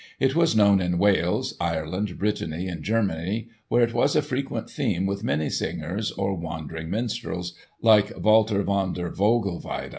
It 0.19 0.35
was 0.35 0.55
known 0.55 0.81
in 0.81 0.97
Wales, 0.97 1.53
Ireland, 1.61 2.17
Brittany 2.17 2.67
and 2.67 2.81
Germany 2.81 3.49
where 3.67 3.83
it 3.83 3.93
was 3.93 4.15
a 4.15 4.23
frequent 4.23 4.67
theme 4.67 5.05
with 5.05 5.23
minnesingers, 5.23 6.11
or 6.17 6.33
wandering 6.33 6.89
minstrels, 6.89 7.53
like 7.83 8.11
Walter 8.17 8.63
von 8.63 8.93
der 8.93 9.11
Vogelweide. 9.11 9.89